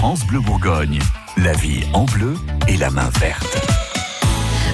[0.00, 0.98] France Bleu Bourgogne,
[1.36, 2.34] la vie en bleu
[2.66, 3.58] et la main verte.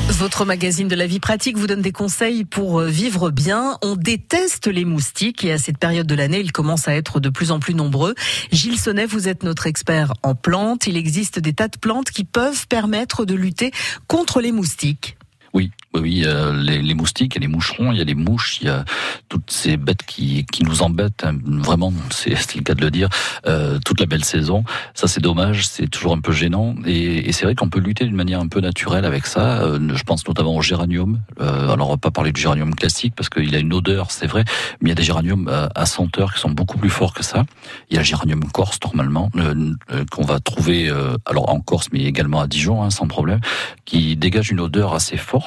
[0.09, 3.77] Votre magazine de la vie pratique vous donne des conseils pour euh, vivre bien.
[3.83, 7.29] On déteste les moustiques et à cette période de l'année, ils commencent à être de
[7.29, 8.15] plus en plus nombreux.
[8.53, 10.87] Gilles Sonnet, vous êtes notre expert en plantes.
[10.87, 13.73] Il existe des tas de plantes qui peuvent permettre de lutter
[14.07, 15.17] contre les moustiques.
[15.57, 18.15] Oui, oui, euh, les, les, moustiques, il y a les moucherons, il y a les
[18.15, 18.85] mouches, il y a
[19.31, 23.09] toutes ces bêtes qui, qui nous embêtent, hein, vraiment, c'est le cas de le dire,
[23.47, 24.65] euh, toute la belle saison.
[24.93, 26.75] Ça, c'est dommage, c'est toujours un peu gênant.
[26.85, 29.63] Et, et c'est vrai qu'on peut lutter d'une manière un peu naturelle avec ça.
[29.63, 31.21] Euh, je pense notamment au géranium.
[31.41, 34.27] Euh, alors, on va pas parler du géranium classique parce qu'il a une odeur, c'est
[34.27, 34.45] vrai,
[34.83, 37.23] mais il y a des géraniums euh, à senteur qui sont beaucoup plus forts que
[37.23, 37.47] ça.
[37.89, 39.75] Il y a le géranium corse, normalement, euh,
[40.11, 40.93] qu'on va trouver
[41.25, 43.41] alors en Corse, mais également à Dijon, hein, sans problème,
[43.85, 45.46] qui dégage une odeur assez forte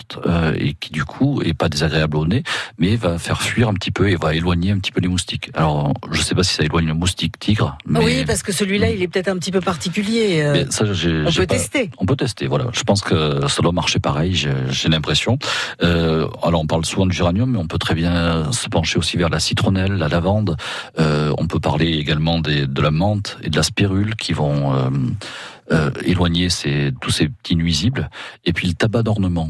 [0.56, 2.44] et qui, du coup, est pas désagréable au nez,
[2.78, 5.50] mais va faire fuir un petit peu et va éloigner un petit peu les moustiques.
[5.54, 7.78] Alors, je sais pas si ça éloigne le moustique tigre.
[7.86, 8.04] Mais...
[8.04, 10.42] Oui, parce que celui-là, il est peut-être un petit peu particulier.
[10.42, 11.46] Euh, mais ça, on peut pas...
[11.46, 11.90] tester.
[11.98, 12.66] On peut tester, voilà.
[12.74, 15.38] Je pense que ça doit marcher pareil, j'ai l'impression.
[15.84, 19.18] Euh, alors, on parle souvent du géranium, mais on peut très bien se pencher aussi
[19.18, 20.58] vers la citronnelle, la lavande.
[21.00, 24.74] Euh, on peut parler également des, de la menthe et de la spirule qui vont
[24.74, 24.90] euh,
[25.72, 28.10] euh, éloigner ces, tous ces petits nuisibles.
[28.46, 29.50] Et puis le tabac d'ornement.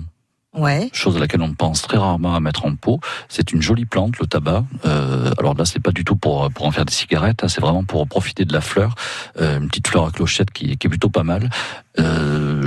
[0.58, 0.90] Ouais.
[0.94, 3.00] Chose à laquelle on pense très rarement à mettre en pot.
[3.28, 4.66] C'est une jolie plante, le tabac.
[4.86, 7.44] Euh, alors là, c'est pas du tout pour pour en faire des cigarettes.
[7.44, 8.96] Hein, c'est vraiment pour profiter de la fleur,
[9.40, 11.50] euh, une petite fleur à clochette qui, qui est plutôt pas mal.
[12.00, 12.59] Euh,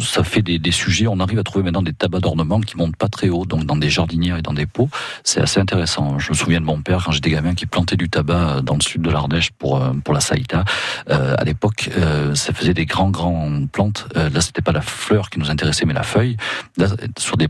[0.00, 1.06] ça fait des, sujets.
[1.06, 3.76] On arrive à trouver maintenant des tabacs d'ornement qui montent pas très haut, donc dans
[3.76, 4.88] des jardinières et dans des pots.
[5.24, 6.18] C'est assez intéressant.
[6.18, 8.82] Je me souviens de mon père quand j'étais gamin qui plantait du tabac dans le
[8.82, 10.64] sud de l'Ardèche pour pour la saïta.
[11.10, 14.08] Euh, à l'époque, euh, ça faisait des grands grands plantes.
[14.16, 16.36] Euh, là, c'était pas la fleur qui nous intéressait, mais la feuille.
[16.76, 16.88] Là,
[17.18, 17.48] sur des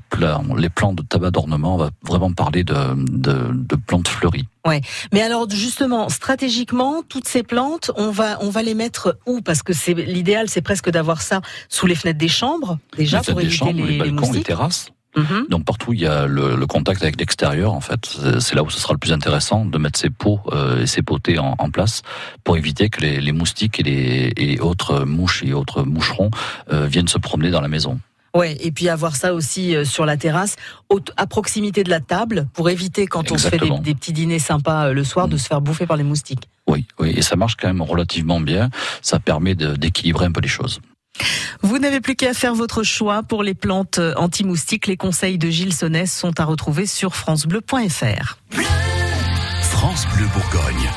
[0.57, 2.75] les plants de tabac d'ornement, on va vraiment parler de,
[3.27, 3.37] de,
[3.71, 4.47] de plantes fleuries.
[4.67, 4.81] Ouais.
[5.13, 9.41] Mais alors justement, stratégiquement, toutes ces plantes, on va on va les mettre où?
[9.41, 13.33] Parce que c'est l'idéal, c'est presque d'avoir ça sous les fenêtres des chambres déjà les
[13.33, 14.37] pour éviter chambres, les, les, balcons, les moustiques.
[14.37, 14.85] les terrasses.
[15.17, 15.43] Mm -hmm.
[15.49, 18.03] Donc partout il y a le, le contact avec l'extérieur en fait,
[18.45, 21.03] c'est là où ce sera le plus intéressant de mettre ces pots euh, et ces
[21.11, 21.97] potées en, en, place
[22.45, 24.09] pour éviter que les, les moustiques et les
[24.45, 26.31] et autres mouches et autres moucherons
[26.73, 27.95] euh, viennent se promener dans la maison.
[28.39, 30.55] Ouais, et puis avoir ça aussi euh, sur la terrasse,
[31.17, 33.35] à proximité de la table, pour éviter quand Exactement.
[33.35, 35.31] on se fait des, des, petits dîners sympas euh, le soir mmh.
[35.31, 36.49] de se faire bouffer par les moustiques.
[36.69, 38.71] Oui, oui, et ça marche quand même relativement bien.
[39.03, 40.81] Ça permet d'équilibrer un peu les choses.
[41.63, 44.87] Vous n'avez plus qu'à faire votre choix pour les plantes anti-moustiques.
[44.87, 48.39] Les conseils de Gilles Sonnès sont à retrouver sur francebleu.fr.
[49.63, 50.91] France Bleu Bourgogne.